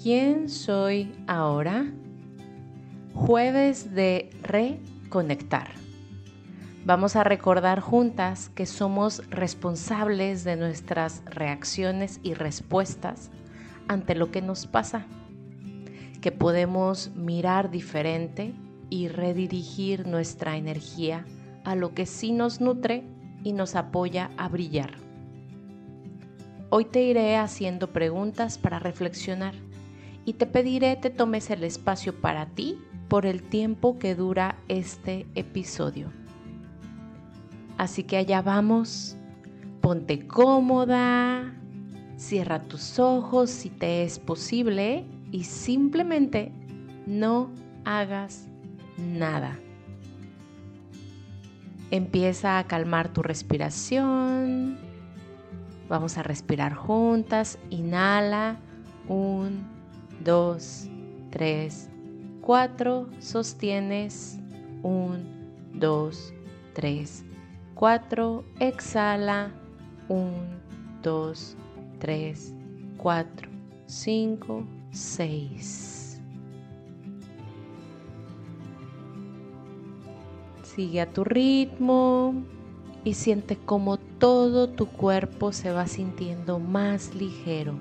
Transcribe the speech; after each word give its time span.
¿Quién 0.00 0.48
soy 0.48 1.12
ahora? 1.26 1.92
Jueves 3.14 3.96
de 3.96 4.30
reconectar. 4.42 5.72
Vamos 6.84 7.16
a 7.16 7.24
recordar 7.24 7.80
juntas 7.80 8.48
que 8.50 8.64
somos 8.64 9.28
responsables 9.28 10.44
de 10.44 10.54
nuestras 10.54 11.24
reacciones 11.24 12.20
y 12.22 12.34
respuestas 12.34 13.32
ante 13.88 14.14
lo 14.14 14.30
que 14.30 14.40
nos 14.40 14.68
pasa, 14.68 15.04
que 16.20 16.30
podemos 16.30 17.10
mirar 17.16 17.68
diferente 17.72 18.54
y 18.90 19.08
redirigir 19.08 20.06
nuestra 20.06 20.56
energía 20.56 21.26
a 21.64 21.74
lo 21.74 21.92
que 21.92 22.06
sí 22.06 22.30
nos 22.30 22.60
nutre 22.60 23.02
y 23.42 23.52
nos 23.52 23.74
apoya 23.74 24.30
a 24.36 24.48
brillar. 24.48 24.92
Hoy 26.70 26.84
te 26.84 27.02
iré 27.02 27.36
haciendo 27.36 27.92
preguntas 27.92 28.58
para 28.58 28.78
reflexionar 28.78 29.54
y 30.28 30.34
te 30.34 30.44
pediré 30.44 30.94
te 30.96 31.08
tomes 31.08 31.48
el 31.48 31.64
espacio 31.64 32.20
para 32.20 32.44
ti 32.50 32.78
por 33.08 33.24
el 33.24 33.42
tiempo 33.42 33.98
que 33.98 34.14
dura 34.14 34.58
este 34.68 35.26
episodio. 35.34 36.12
Así 37.78 38.04
que 38.04 38.18
allá 38.18 38.42
vamos, 38.42 39.16
ponte 39.80 40.26
cómoda, 40.26 41.54
cierra 42.18 42.62
tus 42.64 42.98
ojos 42.98 43.48
si 43.48 43.70
te 43.70 44.02
es 44.02 44.18
posible 44.18 45.06
y 45.32 45.44
simplemente 45.44 46.52
no 47.06 47.50
hagas 47.86 48.48
nada. 48.98 49.58
Empieza 51.90 52.58
a 52.58 52.64
calmar 52.64 53.14
tu 53.14 53.22
respiración. 53.22 54.76
Vamos 55.88 56.18
a 56.18 56.22
respirar 56.22 56.74
juntas. 56.74 57.58
Inhala. 57.70 58.60
Un, 59.08 59.77
dos, 60.24 60.88
tres, 61.30 61.88
cuatro. 62.40 63.08
Sostienes. 63.18 64.38
Un, 64.82 65.24
dos, 65.74 66.32
tres, 66.74 67.24
cuatro. 67.74 68.44
Exhala. 68.60 69.50
Un, 70.08 70.32
dos, 71.02 71.56
tres, 71.98 72.54
cuatro, 72.96 73.48
cinco, 73.86 74.64
seis. 74.90 76.20
Sigue 80.62 81.00
a 81.00 81.10
tu 81.10 81.24
ritmo 81.24 82.34
y 83.04 83.14
siente 83.14 83.56
como 83.56 83.96
todo 83.96 84.68
tu 84.68 84.86
cuerpo 84.86 85.52
se 85.52 85.72
va 85.72 85.86
sintiendo 85.86 86.58
más 86.58 87.14
ligero. 87.14 87.74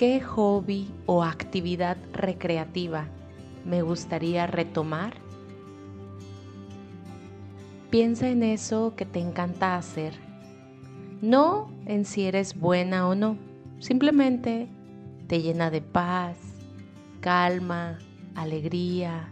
¿Qué 0.00 0.22
hobby 0.22 0.88
o 1.04 1.22
actividad 1.22 1.98
recreativa 2.14 3.04
me 3.66 3.82
gustaría 3.82 4.46
retomar? 4.46 5.12
Piensa 7.90 8.30
en 8.30 8.42
eso 8.42 8.94
que 8.96 9.04
te 9.04 9.20
encanta 9.20 9.76
hacer 9.76 10.14
no 11.20 11.70
en 11.84 12.06
si 12.06 12.24
eres 12.24 12.58
buena 12.58 13.08
o 13.08 13.14
no, 13.14 13.36
simplemente 13.78 14.68
te 15.26 15.42
llena 15.42 15.70
de 15.70 15.82
paz, 15.82 16.38
calma, 17.20 17.98
alegría, 18.34 19.28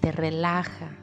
te 0.00 0.12
relaja. 0.12 1.01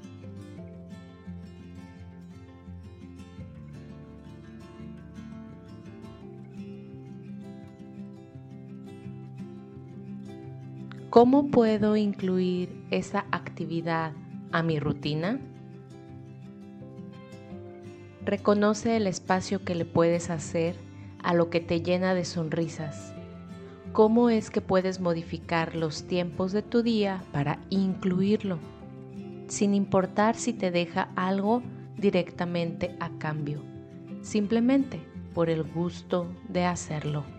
¿Cómo 11.09 11.47
puedo 11.47 11.97
incluir 11.97 12.85
esa 12.91 13.25
actividad 13.31 14.11
a 14.51 14.61
mi 14.61 14.79
rutina? 14.79 15.39
Reconoce 18.23 18.95
el 18.95 19.07
espacio 19.07 19.65
que 19.65 19.73
le 19.73 19.85
puedes 19.85 20.29
hacer 20.29 20.75
a 21.23 21.33
lo 21.33 21.49
que 21.49 21.61
te 21.61 21.81
llena 21.81 22.13
de 22.13 22.25
sonrisas. 22.25 23.15
¿Cómo 23.91 24.29
es 24.29 24.51
que 24.51 24.61
puedes 24.61 24.99
modificar 24.99 25.75
los 25.75 26.03
tiempos 26.03 26.51
de 26.51 26.61
tu 26.61 26.83
día 26.83 27.23
para 27.31 27.57
incluirlo? 27.71 28.59
Sin 29.47 29.73
importar 29.73 30.35
si 30.35 30.53
te 30.53 30.69
deja 30.69 31.09
algo 31.15 31.63
directamente 31.97 32.95
a 32.99 33.09
cambio, 33.17 33.63
simplemente 34.21 35.01
por 35.33 35.49
el 35.49 35.63
gusto 35.63 36.27
de 36.49 36.65
hacerlo. 36.65 37.38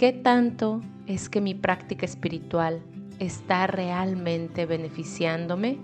¿Qué 0.00 0.14
tanto 0.14 0.80
es 1.06 1.28
que 1.28 1.42
mi 1.42 1.52
práctica 1.52 2.06
espiritual 2.06 2.82
está 3.18 3.66
realmente 3.66 4.64
beneficiándome? 4.64 5.76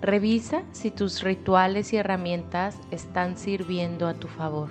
Revisa 0.00 0.64
si 0.72 0.90
tus 0.90 1.22
rituales 1.22 1.92
y 1.92 1.98
herramientas 1.98 2.76
están 2.90 3.36
sirviendo 3.36 4.08
a 4.08 4.14
tu 4.14 4.26
favor. 4.26 4.70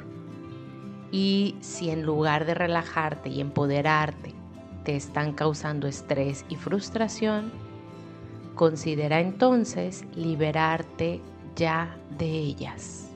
Y 1.14 1.56
si 1.62 1.90
en 1.90 2.04
lugar 2.04 2.44
de 2.44 2.54
relajarte 2.54 3.30
y 3.30 3.40
empoderarte, 3.40 4.34
te 4.84 4.98
están 4.98 5.32
causando 5.32 5.88
estrés 5.88 6.44
y 6.50 6.58
frustración, 6.58 7.50
considera 8.56 9.22
entonces 9.22 10.04
liberarte 10.18 11.22
ya 11.56 11.96
de 12.18 12.28
ellas. 12.28 13.11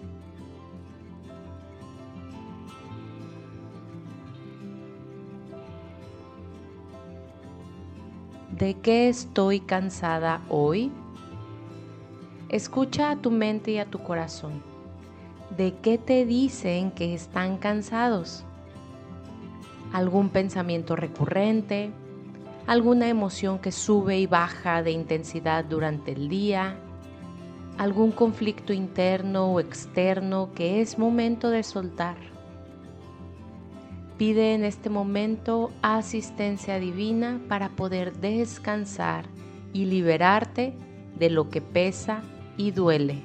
¿De 8.57 8.75
qué 8.75 9.09
estoy 9.09 9.59
cansada 9.59 10.39
hoy? 10.47 10.89
Escucha 12.47 13.11
a 13.11 13.17
tu 13.17 13.29
mente 13.29 13.71
y 13.71 13.79
a 13.79 13.85
tu 13.85 13.99
corazón. 13.99 14.63
¿De 15.57 15.73
qué 15.81 15.97
te 15.97 16.25
dicen 16.25 16.91
que 16.91 17.13
están 17.13 17.57
cansados? 17.57 18.45
¿Algún 19.91 20.29
pensamiento 20.29 20.95
recurrente? 20.95 21.91
¿Alguna 22.65 23.09
emoción 23.09 23.59
que 23.59 23.73
sube 23.73 24.19
y 24.19 24.25
baja 24.25 24.83
de 24.83 24.91
intensidad 24.91 25.65
durante 25.65 26.13
el 26.13 26.29
día? 26.29 26.77
¿Algún 27.77 28.13
conflicto 28.13 28.71
interno 28.71 29.51
o 29.51 29.59
externo 29.59 30.51
que 30.55 30.79
es 30.79 30.97
momento 30.97 31.49
de 31.49 31.61
soltar? 31.61 32.34
Pide 34.17 34.53
en 34.53 34.63
este 34.63 34.89
momento 34.89 35.71
asistencia 35.81 36.79
divina 36.79 37.41
para 37.49 37.69
poder 37.75 38.15
descansar 38.17 39.25
y 39.73 39.85
liberarte 39.85 40.73
de 41.19 41.29
lo 41.29 41.49
que 41.49 41.59
pesa 41.59 42.21
y 42.55 42.71
duele. 42.71 43.21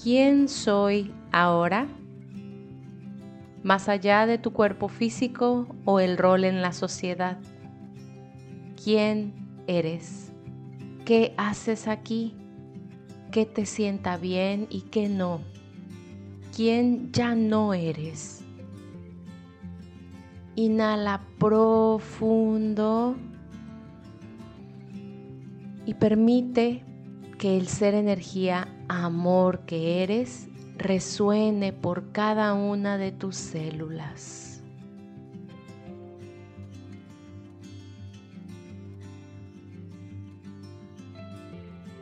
¿Quién 0.00 0.48
soy 0.48 1.12
ahora? 1.32 1.88
Más 3.64 3.88
allá 3.88 4.26
de 4.26 4.38
tu 4.38 4.52
cuerpo 4.52 4.88
físico 4.88 5.66
o 5.86 5.98
el 5.98 6.18
rol 6.18 6.44
en 6.44 6.62
la 6.62 6.72
sociedad. 6.72 7.38
¿Quién 8.84 9.43
eres, 9.66 10.32
qué 11.04 11.34
haces 11.36 11.88
aquí, 11.88 12.34
qué 13.30 13.46
te 13.46 13.66
sienta 13.66 14.16
bien 14.16 14.66
y 14.70 14.82
qué 14.82 15.08
no, 15.08 15.40
quién 16.54 17.12
ya 17.12 17.34
no 17.34 17.74
eres. 17.74 18.42
Inhala 20.56 21.26
profundo 21.38 23.16
y 25.86 25.94
permite 25.94 26.84
que 27.38 27.56
el 27.56 27.66
ser 27.66 27.94
energía 27.94 28.68
amor 28.88 29.66
que 29.66 30.02
eres 30.02 30.48
resuene 30.76 31.72
por 31.72 32.12
cada 32.12 32.54
una 32.54 32.98
de 32.98 33.12
tus 33.12 33.36
células. 33.36 34.53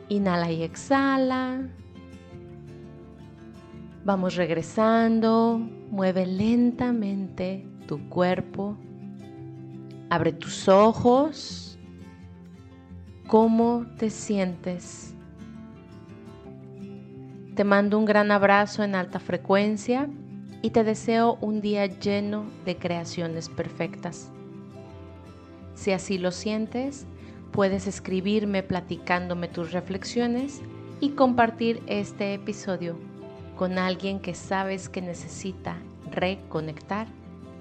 Inhala 0.09 0.51
y 0.51 0.63
exhala. 0.63 1.67
Vamos 4.05 4.35
regresando. 4.35 5.59
Mueve 5.89 6.25
lentamente 6.25 7.65
tu 7.87 8.09
cuerpo. 8.09 8.77
Abre 10.09 10.33
tus 10.33 10.67
ojos. 10.67 11.79
¿Cómo 13.27 13.85
te 13.97 14.09
sientes? 14.09 15.15
Te 17.55 17.63
mando 17.63 17.97
un 17.97 18.05
gran 18.05 18.31
abrazo 18.31 18.83
en 18.83 18.95
alta 18.95 19.19
frecuencia 19.19 20.09
y 20.61 20.71
te 20.71 20.83
deseo 20.83 21.37
un 21.41 21.61
día 21.61 21.85
lleno 21.85 22.45
de 22.65 22.77
creaciones 22.77 23.49
perfectas. 23.49 24.31
Si 25.75 25.91
así 25.91 26.17
lo 26.17 26.31
sientes, 26.31 27.05
puedes 27.53 27.87
escribirme 27.87 28.63
platicándome 28.63 29.47
tus 29.47 29.71
reflexiones 29.71 30.61
y 30.99 31.11
compartir 31.11 31.81
este 31.87 32.33
episodio 32.33 32.97
con 33.55 33.77
alguien 33.77 34.19
que 34.19 34.33
sabes 34.33 34.89
que 34.89 35.01
necesita 35.01 35.77
reconectar 36.11 37.07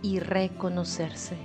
y 0.00 0.18
reconocerse. 0.18 1.36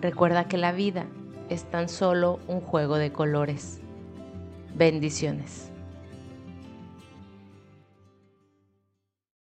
Recuerda 0.00 0.48
que 0.48 0.56
la 0.56 0.72
vida 0.72 1.06
es 1.50 1.64
tan 1.64 1.90
solo 1.90 2.40
un 2.48 2.60
juego 2.60 2.96
de 2.96 3.12
colores. 3.12 3.80
Bendiciones. 4.74 5.70